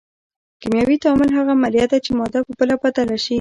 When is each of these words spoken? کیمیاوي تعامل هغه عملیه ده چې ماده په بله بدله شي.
کیمیاوي 0.61 0.95
تعامل 1.03 1.29
هغه 1.37 1.51
عملیه 1.57 1.85
ده 1.91 1.97
چې 2.05 2.11
ماده 2.19 2.39
په 2.47 2.53
بله 2.59 2.75
بدله 2.83 3.15
شي. 3.23 3.29